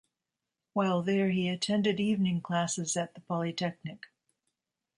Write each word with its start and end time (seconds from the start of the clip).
While 0.73 1.03
there 1.03 1.29
he 1.29 1.47
attended 1.47 1.99
evening 1.99 2.41
classes 2.41 2.97
at 2.97 3.13
the 3.13 3.21
Polytechnic. 3.21 4.07